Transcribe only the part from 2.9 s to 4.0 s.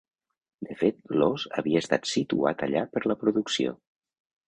per la producció.